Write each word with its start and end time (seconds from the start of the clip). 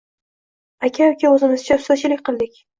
Aka-uka 0.87 1.33
o‘zimizcha 1.35 1.81
“ustachilik” 1.85 2.29
qildik. 2.33 2.63